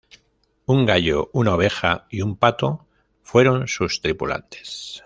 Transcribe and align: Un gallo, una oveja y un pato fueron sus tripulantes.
Un 0.65 0.87
gallo, 0.87 1.29
una 1.31 1.53
oveja 1.53 2.07
y 2.09 2.23
un 2.23 2.35
pato 2.35 2.87
fueron 3.21 3.67
sus 3.67 4.01
tripulantes. 4.01 4.99